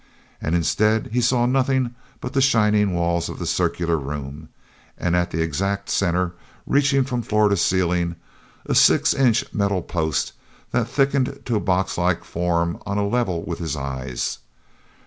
And 0.41 0.55
instead 0.55 1.11
he 1.13 1.21
saw 1.21 1.45
nothing 1.45 1.93
but 2.21 2.33
the 2.33 2.41
shining 2.41 2.95
walls 2.95 3.29
of 3.29 3.37
the 3.37 3.45
circular 3.45 3.97
room 3.97 4.49
and 4.97 5.15
at 5.15 5.29
the 5.29 5.43
exact 5.43 5.91
center, 5.91 6.31
reaching 6.65 7.03
from 7.03 7.21
floor 7.21 7.49
to 7.49 7.55
ceiling, 7.55 8.15
a 8.65 8.73
six 8.73 9.13
inch 9.13 9.45
metal 9.53 9.83
post 9.83 10.33
that 10.71 10.87
thickened 10.87 11.41
to 11.45 11.55
a 11.55 11.61
boxlike 11.61 12.23
form 12.23 12.81
on 12.83 12.97
a 12.97 13.07
level 13.07 13.43
with 13.43 13.59
his 13.59 13.75
eyes. 13.75 14.39